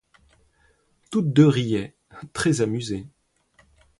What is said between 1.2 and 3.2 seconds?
deux riaient, très amusées.